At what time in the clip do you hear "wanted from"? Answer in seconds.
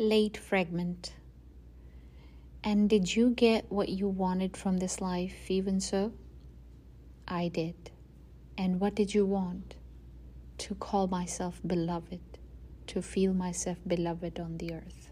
4.06-4.76